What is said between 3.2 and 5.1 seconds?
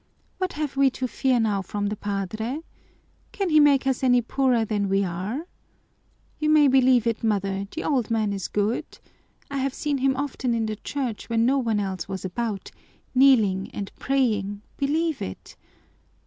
Can he make us any poorer than we